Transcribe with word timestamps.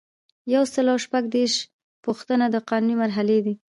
یو 0.53 0.63
سل 0.73 0.87
او 0.93 0.99
شپږ 1.05 1.23
دیرشمه 1.33 1.69
پوښتنه 2.05 2.45
د 2.53 2.55
قانون 2.69 2.93
مرحلې 3.03 3.39
دي. 3.45 3.53